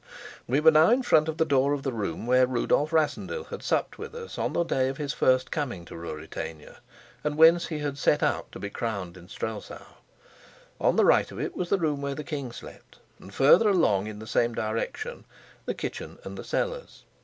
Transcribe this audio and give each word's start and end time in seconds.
We 0.47 0.59
were 0.61 0.71
now 0.71 0.89
in 0.89 1.03
front 1.03 1.27
of 1.29 1.37
the 1.37 1.45
door 1.45 1.73
of 1.73 1.83
the 1.83 1.91
room 1.93 2.25
where 2.25 2.47
Rudolf 2.47 2.91
Rassendyll 2.91 3.43
had 3.51 3.61
supped 3.61 3.99
with 3.99 4.15
us 4.15 4.39
on 4.39 4.53
the 4.53 4.63
day 4.63 4.89
of 4.89 4.97
his 4.97 5.13
first 5.13 5.51
coming 5.51 5.85
to 5.85 5.95
Ruritania, 5.95 6.79
and 7.23 7.37
whence 7.37 7.67
he 7.67 7.77
had 7.77 7.99
set 7.99 8.23
out 8.23 8.51
to 8.53 8.57
be 8.59 8.71
crowned 8.71 9.15
in 9.15 9.27
Strelsau. 9.27 9.85
On 10.79 10.95
the 10.95 11.05
right 11.05 11.31
of 11.31 11.39
it 11.39 11.55
was 11.55 11.69
the 11.69 11.77
room 11.77 12.01
where 12.01 12.15
the 12.15 12.23
king 12.23 12.51
slept, 12.51 12.97
and 13.19 13.31
farther 13.31 13.69
along 13.69 14.07
in 14.07 14.17
the 14.17 14.25
same 14.25 14.55
direction 14.55 15.23
the 15.65 15.75
kitchen 15.75 16.17
and 16.23 16.35
the 16.35 16.43
cellars. 16.43 17.03